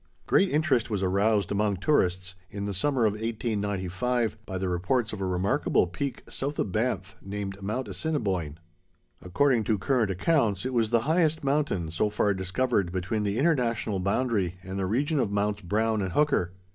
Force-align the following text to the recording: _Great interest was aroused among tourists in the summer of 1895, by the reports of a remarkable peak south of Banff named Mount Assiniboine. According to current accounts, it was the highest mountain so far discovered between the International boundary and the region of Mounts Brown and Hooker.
_Great 0.25 0.49
interest 0.49 0.89
was 0.89 1.03
aroused 1.03 1.51
among 1.51 1.77
tourists 1.77 2.33
in 2.49 2.65
the 2.65 2.73
summer 2.73 3.05
of 3.05 3.13
1895, 3.13 4.35
by 4.47 4.57
the 4.57 4.67
reports 4.67 5.13
of 5.13 5.21
a 5.21 5.25
remarkable 5.27 5.85
peak 5.85 6.23
south 6.27 6.57
of 6.57 6.71
Banff 6.71 7.15
named 7.21 7.61
Mount 7.61 7.87
Assiniboine. 7.87 8.57
According 9.21 9.63
to 9.65 9.77
current 9.77 10.09
accounts, 10.09 10.65
it 10.65 10.73
was 10.73 10.89
the 10.89 11.01
highest 11.01 11.43
mountain 11.43 11.91
so 11.91 12.09
far 12.09 12.33
discovered 12.33 12.91
between 12.91 13.21
the 13.21 13.37
International 13.37 13.99
boundary 13.99 14.55
and 14.63 14.79
the 14.79 14.87
region 14.87 15.19
of 15.19 15.29
Mounts 15.31 15.61
Brown 15.61 16.01
and 16.01 16.13
Hooker. 16.13 16.53